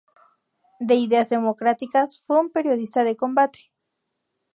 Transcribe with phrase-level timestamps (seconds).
[0.79, 3.71] De ideas democráticas, fue un periodista de combate.